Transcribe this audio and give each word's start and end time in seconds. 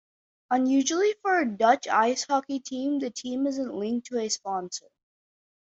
Unusually 0.49 1.13
for 1.21 1.41
a 1.41 1.45
Dutch 1.47 1.87
Ice 1.87 2.23
Hockey 2.23 2.59
team 2.59 2.97
the 2.97 3.11
team 3.11 3.45
isn't 3.45 3.75
linked 3.75 4.07
to 4.07 4.17
a 4.17 4.29
sponsor. 4.29 4.87